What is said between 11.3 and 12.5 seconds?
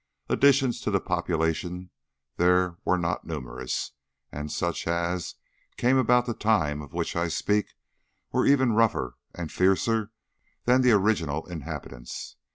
inhabitants.